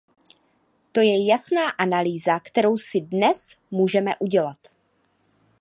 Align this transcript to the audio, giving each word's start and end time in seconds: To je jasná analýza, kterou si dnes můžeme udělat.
To 0.97 1.01
je 1.01 1.25
jasná 1.27 1.69
analýza, 1.69 2.39
kterou 2.39 2.77
si 2.77 3.01
dnes 3.01 3.55
můžeme 3.71 4.11
udělat. 4.19 4.57